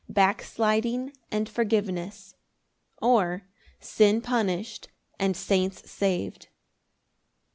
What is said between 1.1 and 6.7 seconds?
and forgiveness; or, Sin punished, and saints saved.